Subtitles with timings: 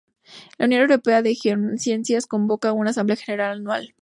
[0.57, 3.93] La Unión Europea de Geociencias convoca una Asamblea General anual.